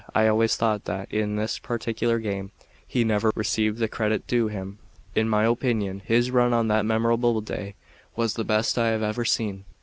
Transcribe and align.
I 0.15 0.25
always 0.27 0.55
thought 0.55 0.85
that 0.85 1.11
in 1.13 1.35
this 1.35 1.59
particular 1.59 2.17
game 2.17 2.49
he 2.87 3.03
never 3.03 3.31
received 3.35 3.77
the 3.77 3.87
credit 3.87 4.25
due 4.25 4.47
him. 4.47 4.79
In 5.13 5.29
my 5.29 5.45
opinion 5.45 6.01
his 6.03 6.31
run 6.31 6.53
on 6.53 6.69
that 6.69 6.87
memorable 6.87 7.39
day 7.39 7.75
was 8.15 8.33
the 8.33 8.43
best 8.43 8.79
I 8.79 8.87
have 8.87 9.03
ever 9.03 9.25
seen. 9.25 9.63